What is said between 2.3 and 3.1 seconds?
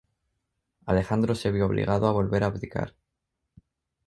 a abdicar.